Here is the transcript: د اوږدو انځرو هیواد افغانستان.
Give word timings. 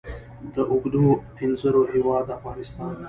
د 0.53 0.55
اوږدو 0.71 1.05
انځرو 1.41 1.81
هیواد 1.93 2.25
افغانستان. 2.37 2.93